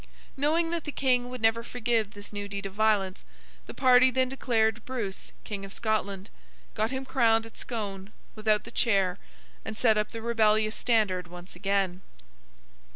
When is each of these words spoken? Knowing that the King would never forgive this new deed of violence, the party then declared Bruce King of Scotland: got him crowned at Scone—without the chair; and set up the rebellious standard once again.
Knowing 0.35 0.71
that 0.71 0.83
the 0.83 0.91
King 0.91 1.29
would 1.29 1.41
never 1.43 1.61
forgive 1.63 2.15
this 2.15 2.33
new 2.33 2.47
deed 2.47 2.65
of 2.65 2.73
violence, 2.73 3.23
the 3.67 3.73
party 3.75 4.09
then 4.09 4.27
declared 4.27 4.83
Bruce 4.83 5.31
King 5.43 5.63
of 5.63 5.71
Scotland: 5.71 6.31
got 6.73 6.89
him 6.89 7.05
crowned 7.05 7.45
at 7.45 7.55
Scone—without 7.55 8.63
the 8.63 8.71
chair; 8.71 9.19
and 9.63 9.77
set 9.77 9.99
up 9.99 10.09
the 10.09 10.23
rebellious 10.23 10.75
standard 10.75 11.27
once 11.27 11.55
again. 11.55 12.01